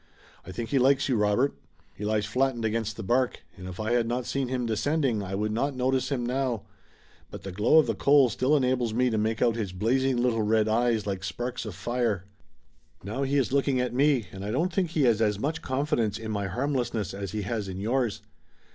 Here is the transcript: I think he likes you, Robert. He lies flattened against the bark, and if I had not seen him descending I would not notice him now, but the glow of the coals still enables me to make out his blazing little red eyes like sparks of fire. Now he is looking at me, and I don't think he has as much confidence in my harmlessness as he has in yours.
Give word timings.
I 0.43 0.51
think 0.51 0.69
he 0.71 0.79
likes 0.79 1.07
you, 1.09 1.15
Robert. 1.15 1.53
He 1.93 2.03
lies 2.05 2.25
flattened 2.25 2.65
against 2.65 2.97
the 2.97 3.03
bark, 3.03 3.41
and 3.55 3.67
if 3.67 3.79
I 3.79 3.91
had 3.91 4.07
not 4.07 4.25
seen 4.25 4.47
him 4.47 4.65
descending 4.65 5.21
I 5.21 5.35
would 5.35 5.51
not 5.51 5.75
notice 5.75 6.09
him 6.11 6.25
now, 6.25 6.63
but 7.29 7.43
the 7.43 7.51
glow 7.51 7.77
of 7.77 7.85
the 7.85 7.93
coals 7.93 8.33
still 8.33 8.57
enables 8.57 8.95
me 8.95 9.11
to 9.11 9.19
make 9.19 9.43
out 9.43 9.55
his 9.55 9.71
blazing 9.73 10.17
little 10.17 10.41
red 10.41 10.67
eyes 10.67 11.05
like 11.05 11.23
sparks 11.23 11.65
of 11.65 11.75
fire. 11.75 12.25
Now 13.03 13.21
he 13.21 13.37
is 13.37 13.53
looking 13.53 13.79
at 13.79 13.93
me, 13.93 14.25
and 14.31 14.43
I 14.43 14.49
don't 14.49 14.73
think 14.73 14.89
he 14.89 15.03
has 15.03 15.21
as 15.21 15.37
much 15.37 15.61
confidence 15.61 16.17
in 16.17 16.31
my 16.31 16.47
harmlessness 16.47 17.13
as 17.13 17.33
he 17.33 17.43
has 17.43 17.67
in 17.67 17.79
yours. 17.79 18.23